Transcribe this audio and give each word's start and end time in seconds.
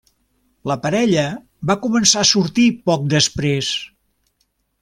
La 0.71 0.77
parella 0.85 1.25
va 1.71 1.77
començar 1.85 2.23
a 2.25 2.29
sortir 2.33 2.67
poc 2.91 3.07
després. 3.15 3.73